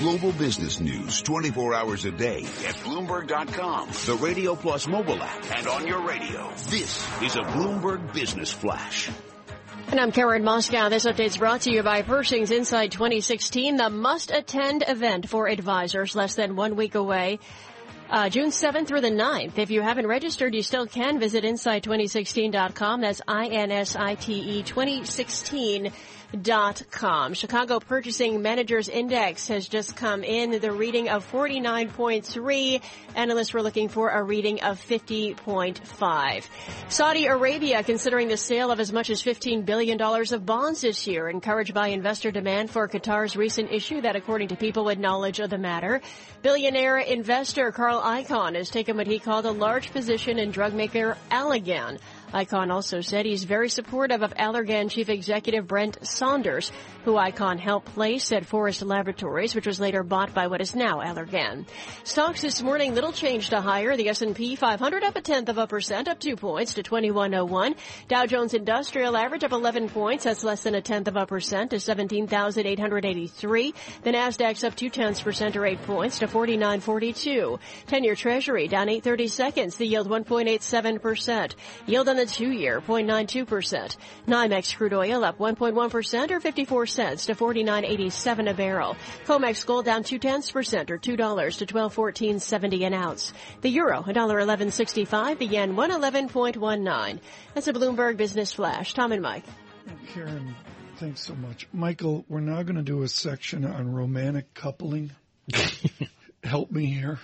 [0.00, 5.66] Global business news 24 hours a day at Bloomberg.com, the Radio Plus mobile app, and
[5.66, 6.50] on your radio.
[6.70, 9.10] This is a Bloomberg Business Flash.
[9.88, 10.88] And I'm Karen Moskow.
[10.88, 16.16] This update is brought to you by Pershing's Insight 2016, the must-attend event for advisors
[16.16, 17.38] less than one week away.
[18.08, 19.58] Uh, June 7th through the 9th.
[19.58, 23.02] If you haven't registered, you still can visit insight2016.com.
[23.02, 25.92] That's I-N-S-I-T-E 2016 Dot
[26.90, 27.34] com.
[27.34, 30.60] Chicago Purchasing Managers Index has just come in.
[30.60, 32.80] The reading of 49.3.
[33.16, 36.44] Analysts were looking for a reading of 50.5.
[36.88, 41.28] Saudi Arabia considering the sale of as much as $15 billion of bonds this year,
[41.28, 45.50] encouraged by investor demand for Qatar's recent issue that according to people with knowledge of
[45.50, 46.00] the matter,
[46.42, 51.16] billionaire investor Carl Icahn has taken what he called a large position in drug maker
[51.30, 51.98] Allergan.
[52.32, 56.70] Icahn also said he's very supportive of Allergan Chief Executive Brent Saunders,
[57.04, 61.00] who Icahn helped place at Forest Laboratories, which was later bought by what is now
[61.00, 61.66] Allergan.
[62.04, 63.96] Stocks this morning, little change to higher.
[63.96, 67.74] The S&P 500 up a tenth of a percent, up two points to 2101.
[68.08, 71.70] Dow Jones Industrial average up 11 points, that's less than a tenth of a percent
[71.70, 73.74] to 17,883.
[74.02, 77.58] The Nasdaq's up two tenths percent or eight points to 4942.
[77.88, 79.76] 10-year Treasury down 830 seconds.
[79.76, 81.56] The yield 1.87 percent.
[81.86, 83.96] Yield on the two-year, 0.92%.
[84.26, 88.96] NYMEX crude oil up 1.1% or 54 cents to 49.87 a barrel.
[89.24, 93.32] COMEX gold down two tenths percent or $2 to 12.1470 an ounce.
[93.62, 95.38] The euro, $1.1165.
[95.38, 97.20] The yen, 111.19.
[97.54, 98.92] That's a Bloomberg Business Flash.
[98.92, 99.44] Tom and Mike.
[100.12, 100.54] Karen,
[100.96, 101.66] thanks so much.
[101.72, 105.12] Michael, we're now going to do a section on romantic coupling.
[106.44, 107.18] Help me here.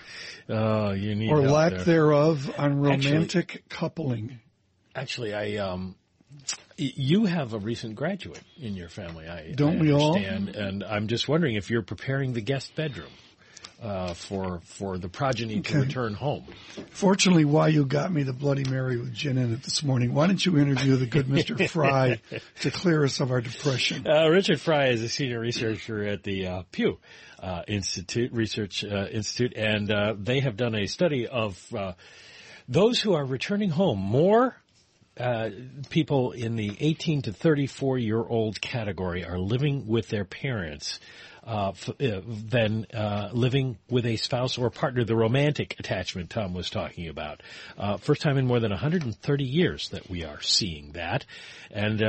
[0.49, 1.83] Uh, you need or lack there.
[1.83, 4.39] thereof on romantic Actually, coupling.
[4.97, 5.95] Actually, I um,
[6.75, 9.27] you have a recent graduate in your family.
[9.27, 10.15] I don't I we all?
[10.17, 13.11] And I'm just wondering if you're preparing the guest bedroom.
[13.79, 15.73] Uh, for for the progeny okay.
[15.73, 16.43] to return home.
[16.89, 20.15] Fortunately, why you got me the Bloody Mary with gin in it this morning.
[20.15, 21.69] Why don't you interview the good Mr.
[21.69, 22.19] Fry
[22.61, 24.07] to clear us of our depression?
[24.07, 26.97] Uh, Richard Fry is a senior researcher at the uh, Pew
[27.37, 31.63] uh, Institute Research uh, Institute, and uh, they have done a study of
[32.67, 33.99] those who are returning home.
[33.99, 34.55] More
[35.19, 35.49] uh,
[35.89, 40.99] people in the 18 to 34 year old category are living with their parents
[41.47, 46.53] uh, f- uh, than uh, living with a spouse or partner, the romantic attachment Tom
[46.53, 47.41] was talking about.
[47.77, 51.25] Uh, first time in more than 130 years that we are seeing that.
[51.71, 52.03] And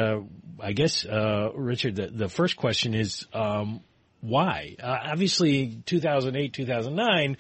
[0.61, 3.81] I guess, Richard, the, the, first question is um,
[4.21, 4.77] why?
[4.83, 7.37] obviously, 2008, 2009,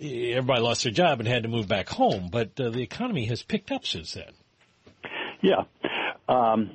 [0.00, 3.70] everybody lost their job and had to move back home, but the economy has picked
[3.70, 4.32] up since then.
[5.42, 5.62] Yeah.
[6.28, 6.70] Um,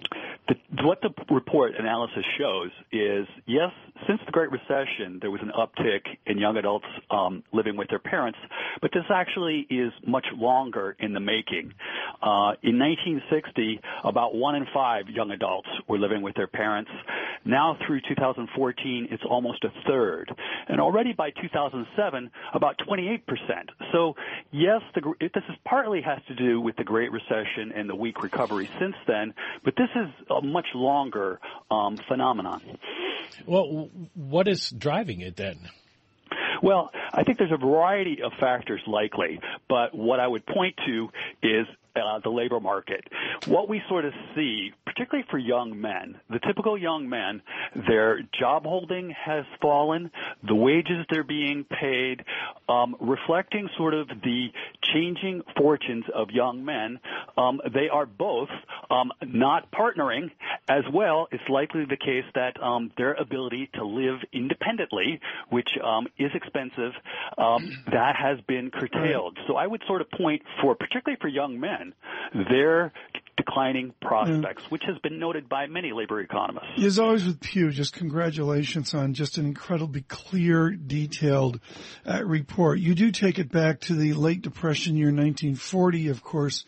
[0.47, 3.71] the, what the report analysis shows is yes,
[4.07, 7.99] since the Great Recession, there was an uptick in young adults um, living with their
[7.99, 8.37] parents,
[8.81, 11.73] but this actually is much longer in the making.
[12.21, 16.91] Uh, in 1960, about one in five young adults were living with their parents.
[17.45, 20.31] Now through 2014, it's almost a third.
[20.67, 23.21] And already by 2007, about 28%.
[23.91, 24.15] So
[24.51, 28.23] yes, the, this is partly has to do with the Great Recession and the weak
[28.23, 29.33] recovery since then,
[29.63, 31.39] but this is a much longer
[31.69, 32.61] um, phenomenon.
[33.45, 35.57] Well, what is driving it then?
[36.61, 41.09] Well, I think there's a variety of factors likely, but what I would point to
[41.41, 43.05] is uh, the labor market.
[43.47, 47.41] What we sort of see, particularly for young men, the typical young men,
[47.87, 50.11] their job holding has fallen,
[50.47, 52.23] the wages they're being paid,
[52.69, 54.47] um, reflecting sort of the
[54.93, 56.99] changing fortunes of young men.
[57.37, 58.49] Um, they are both
[58.89, 60.29] um, not partnering,
[60.69, 61.27] as well.
[61.31, 66.93] It's likely the case that um, their ability to live independently, which um, is expensive,
[67.37, 69.37] um, that has been curtailed.
[69.47, 71.93] So I would sort of point for, particularly for young men,
[72.49, 72.93] their
[73.37, 76.83] declining prospects, which has been noted by many labor economists.
[76.83, 81.59] As always with Pew, just congratulations on just an incredibly clear, detailed
[82.05, 82.79] uh, report.
[82.79, 86.65] You do take it back to the late Depression year 1940, of course.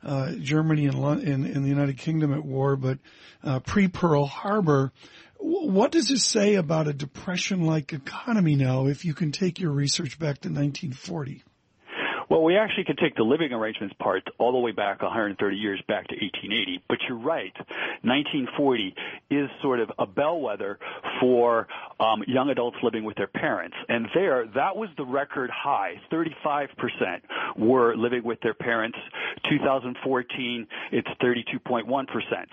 [0.00, 2.98] Uh, Germany and, in, in, the United Kingdom at war, but
[3.42, 4.92] uh, pre-Pearl Harbor.
[5.40, 10.16] What does it say about a depression-like economy now if you can take your research
[10.16, 11.42] back to 1940?
[12.28, 15.80] Well, we actually can take the living arrangements part all the way back 130 years
[15.88, 16.82] back to 1880.
[16.88, 17.54] But you're right.
[18.02, 18.94] 1940
[19.30, 20.78] is sort of a bellwether
[21.20, 21.66] for
[22.00, 23.76] um, young adults living with their parents.
[23.88, 26.00] And there, that was the record high.
[26.10, 26.68] 35%
[27.56, 28.98] were living with their parents.
[29.50, 32.06] 2014, it's 32.1%.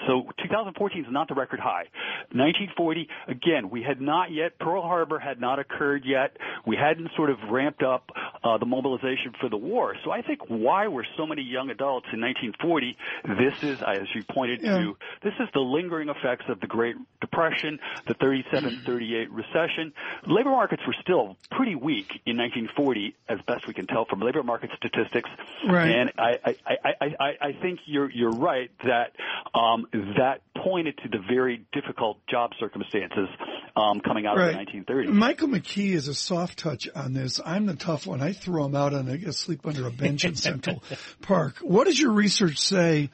[0.08, 1.86] So 2014 is not the record high.
[2.32, 6.38] 1940, again, we had not yet, Pearl Harbor had not occurred yet.
[6.66, 8.12] We hadn't sort of ramped up
[8.44, 9.96] uh, the mobilization for the war.
[10.04, 12.98] So I think why were so many young adults in 1940,
[13.38, 14.78] this is, as you pointed yeah.
[14.78, 19.94] to, this is the lingering effects of the Great Depression, the 37-38 recession.
[20.26, 24.42] Labor markets were still pretty weak in 1940, as best we can tell from labor
[24.42, 25.30] market statistics.
[25.68, 25.92] Right.
[25.92, 29.12] And I, I, I, I, I think you're, you're right that
[29.54, 33.30] um, that pointed to the very difficult job circumstances
[33.76, 34.56] um, coming out right.
[34.56, 35.08] of the 1930s.
[35.10, 37.40] Michael McKee is a soft touch on this.
[37.46, 38.22] I'm the tough one.
[38.22, 40.82] I throw him out on a, sleep under a bench in Central
[41.22, 41.58] Park.
[41.62, 43.12] What does your research say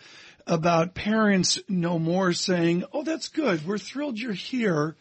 [0.47, 3.65] about parents no more saying, "Oh, that's good.
[3.65, 4.95] We're thrilled you're here."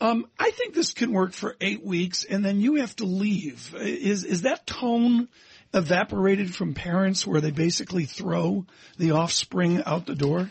[0.00, 3.74] Um, I think this can work for eight weeks, and then you have to leave.
[3.74, 5.28] Is is that tone
[5.74, 8.64] evaporated from parents, where they basically throw
[8.96, 10.50] the offspring out the door?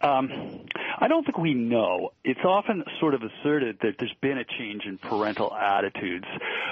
[0.00, 0.66] Um,
[1.06, 2.10] I don't think we know.
[2.24, 6.24] It's often sort of asserted that there's been a change in parental attitudes.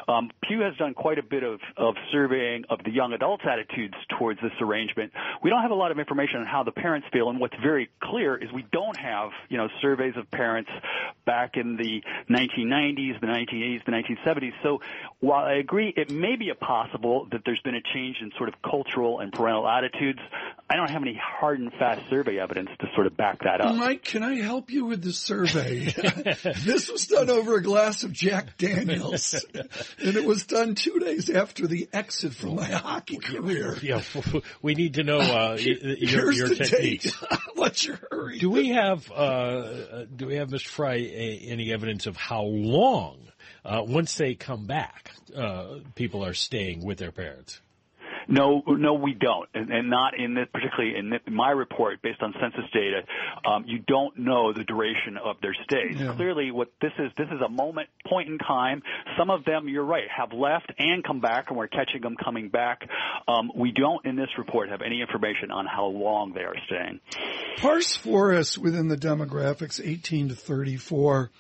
[0.09, 3.95] Um, Pew has done quite a bit of, of surveying of the young adults' attitudes
[4.19, 5.13] towards this arrangement.
[5.41, 7.91] We don't have a lot of information on how the parents feel, and what's very
[8.03, 10.71] clear is we don't have, you know, surveys of parents
[11.25, 14.53] back in the 1990s, the 1980s, the 1970s.
[14.65, 14.81] So
[15.21, 18.57] while I agree it may be possible that there's been a change in sort of
[18.63, 20.19] cultural and parental attitudes,
[20.69, 23.77] I don't have any hard and fast survey evidence to sort of back that up.
[23.77, 25.85] Mike, can I help you with the survey?
[26.65, 31.29] this was done over a glass of Jack Daniels, and it was done two days
[31.31, 33.77] after the exit from my hockey career.
[33.83, 34.03] Yeah,
[34.63, 37.13] we need to know uh, your, your techniques.
[37.55, 38.39] What's your hurry?
[38.39, 40.69] Do we have uh, do we have, Mr.
[40.69, 43.19] Fry, a, any evidence of how long?
[43.65, 47.61] Uh, once they come back, uh, people are staying with their parents.
[48.29, 52.35] No, no, we don't, and, and not in this, particularly in my report based on
[52.41, 53.03] census data.
[53.45, 56.01] Um, you don't know the duration of their stays.
[56.01, 56.15] Yeah.
[56.15, 58.83] Clearly, what this is, this is a moment, point in time.
[59.19, 62.49] Some of them, you're right, have left and come back, and we're catching them coming
[62.49, 62.89] back.
[63.29, 67.01] Um, we don't, in this report, have any information on how long they are staying.
[67.59, 71.31] Parse for us within the demographics 18 to 34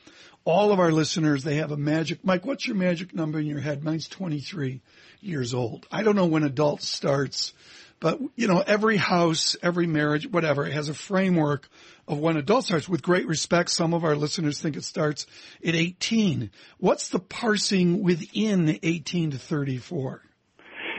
[0.44, 2.24] all of our listeners, they have a magic.
[2.24, 3.82] Mike, what's your magic number in your head?
[3.82, 4.80] Mine's 23
[5.20, 5.86] years old.
[5.90, 7.54] I don't know when adult starts,
[7.98, 11.68] but you know, every house, every marriage, whatever, has a framework
[12.06, 12.88] of when adult starts.
[12.88, 15.26] With great respect, some of our listeners think it starts
[15.66, 16.50] at 18.
[16.78, 20.22] What's the parsing within 18 to 34?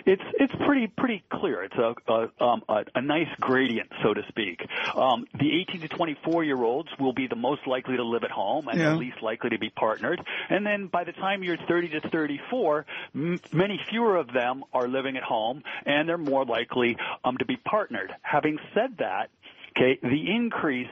[0.06, 1.64] It's it's pretty pretty clear.
[1.64, 4.60] It's a a, um, a, a nice gradient, so to speak.
[4.96, 8.32] Um, the 18 to 24 year olds will be the most likely to live at
[8.32, 8.92] home and yeah.
[8.92, 10.22] the least likely to be partnered.
[10.50, 12.86] And then by the time you're 30 to 34,
[13.16, 17.46] m- many fewer of them are living at home, and they're more likely um, to
[17.46, 18.12] be partnered.
[18.22, 19.30] Having said that,
[19.76, 20.88] okay, the increase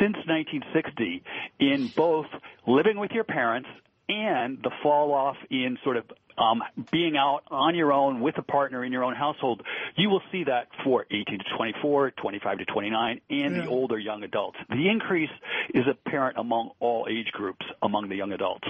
[0.00, 1.22] since 1960
[1.60, 2.26] in both
[2.66, 3.68] living with your parents
[4.08, 6.04] and the fall off in sort of
[6.38, 6.62] um,
[6.92, 9.62] being out on your own with a partner in your own household,
[9.96, 13.62] you will see that for 18 to 24, 25 to 29, and yeah.
[13.62, 14.58] the older young adults.
[14.68, 15.30] The increase
[15.74, 18.66] is apparent among all age groups among the young adults.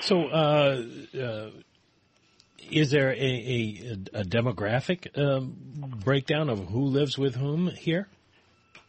[0.00, 0.82] So, uh,
[1.18, 1.50] uh,
[2.70, 5.54] is there a, a, a demographic um,
[6.04, 8.08] breakdown of who lives with whom here?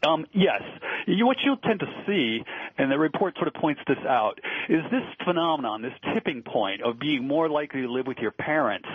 [0.03, 0.61] Um, yes.
[1.07, 2.43] You, what you'll tend to see,
[2.77, 4.39] and the report sort of points this out,
[4.69, 8.87] is this phenomenon, this tipping point of being more likely to live with your parents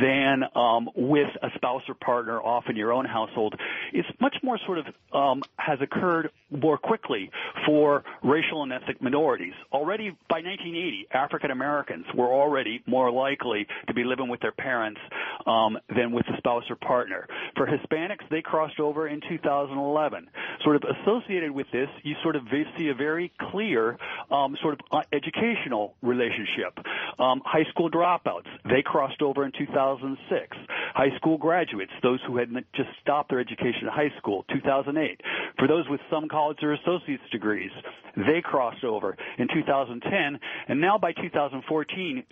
[0.00, 3.54] than um, with a spouse or partner, often in your own household,
[3.92, 7.30] is much more sort of um, has occurred more quickly
[7.66, 9.54] for racial and ethnic minorities.
[9.72, 15.00] Already by 1980, African Americans were already more likely to be living with their parents
[15.46, 17.26] um, than with a spouse or partner.
[17.56, 20.28] For Hispanics, they crossed over in 2011.
[20.64, 22.42] Sort of associated with this, you sort of
[22.78, 23.98] see a very clear
[24.30, 26.78] um, sort of uh, educational relationship.
[27.18, 30.56] Um, high school dropouts, they crossed over in 2006.
[30.94, 35.20] High school graduates, those who had just stopped their education in high school, 2008.
[35.58, 37.70] For those with some college or associate's degrees,
[38.16, 40.38] they crossed over in 2010.
[40.68, 42.24] And now by 2014,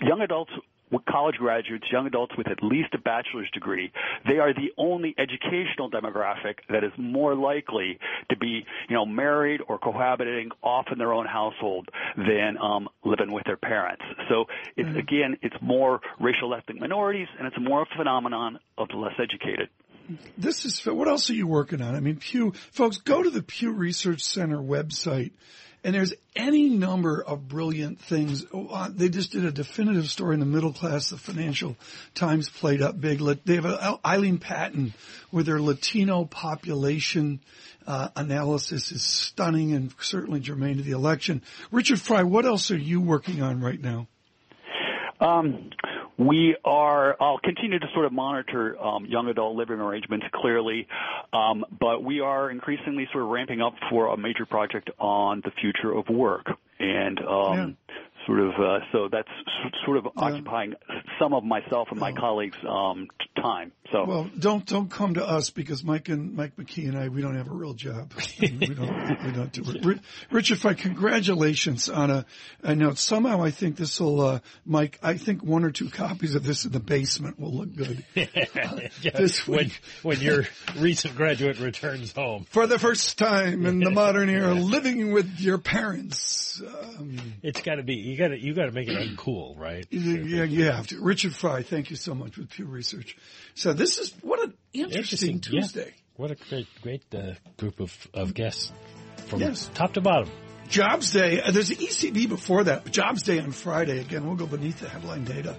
[0.00, 0.52] young adults
[1.08, 3.92] college graduates, young adults with at least a bachelor's degree,
[4.26, 7.98] they are the only educational demographic that is more likely
[8.30, 13.32] to be, you know, married or cohabiting off in their own household than um, living
[13.32, 14.02] with their parents.
[14.28, 14.44] So
[14.76, 14.98] it's mm-hmm.
[14.98, 19.68] again, it's more racial ethnic minorities, and it's more a phenomenon of the less educated.
[20.38, 21.96] This is what else are you working on?
[21.96, 25.32] I mean, Pew folks, go to the Pew Research Center website
[25.86, 28.44] And there's any number of brilliant things.
[28.52, 31.10] Oh, uh, they just did a definitive story in the middle class.
[31.10, 31.76] The Financial
[32.12, 33.20] Times played up big.
[33.44, 34.94] They have Eileen Patten
[35.30, 37.38] with their Latino population
[37.86, 41.40] uh, analysis is stunning and certainly germane to the election.
[41.70, 44.08] Richard Fry, what else are you working on right now?
[45.20, 45.70] Um,
[46.18, 50.86] we are, I'll continue to sort of monitor um, young adult living arrangements clearly,
[51.32, 55.50] um, but we are increasingly sort of ramping up for a major project on the
[55.60, 56.46] future of work.
[56.78, 57.96] And um, yeah
[58.26, 59.28] sort of uh, so that's
[59.84, 60.10] sort of yeah.
[60.16, 60.74] occupying
[61.18, 62.20] some of myself and my oh.
[62.20, 63.72] colleagues' um, time.
[63.92, 67.22] So well, don't don't come to us because Mike and Mike McKee and I we
[67.22, 68.12] don't have a real job.
[68.42, 70.00] I mean, we don't we don't do it.
[70.30, 72.26] Richard, Fry, congratulations on a.
[72.62, 74.98] I know somehow I think this will, uh, Mike.
[75.02, 78.04] I think one or two copies of this in the basement will look good.
[78.56, 79.70] Uh, yeah, this when
[80.02, 80.44] when your
[80.76, 85.58] recent graduate returns home for the first time in the modern era, living with your
[85.58, 86.62] parents.
[86.66, 89.86] Um, it's got to be you got to you got to make it uncool, right?
[89.90, 91.00] Yeah, you have to.
[91.00, 93.16] Richard Fry, thank you so much with Pew Research.
[93.54, 95.86] So this is what an interesting, interesting Tuesday.
[95.86, 96.02] Yeah.
[96.16, 98.72] What a great great uh, group of of guests
[99.26, 99.70] from yes.
[99.74, 100.30] top to bottom.
[100.68, 101.40] Jobs Day.
[101.40, 102.90] Uh, there's the ECB before that.
[102.90, 104.00] Jobs Day on Friday.
[104.00, 105.56] Again, we'll go beneath the headline data.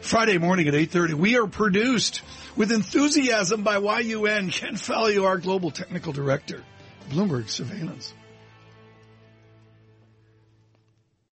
[0.00, 1.14] Friday morning at 8.30.
[1.14, 2.22] We are produced
[2.56, 4.50] with enthusiasm by YUN.
[4.50, 6.64] Ken Fallio, our global technical director.
[7.08, 8.14] Bloomberg Surveillance.